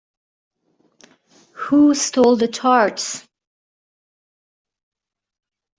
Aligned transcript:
Who 1.51 1.93
Stole 1.93 2.35
the 2.35 2.47
Tarts? 2.47 3.27